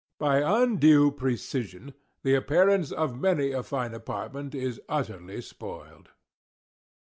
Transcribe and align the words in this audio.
By 0.17 0.37
undue 0.39 1.11
precision, 1.11 1.93
the 2.23 2.33
appearance 2.33 2.91
of 2.91 3.19
many 3.21 3.51
a 3.51 3.61
fine 3.61 3.93
apartment 3.93 4.55
is 4.55 4.81
utterly 4.89 5.41
spoiled. 5.41 6.09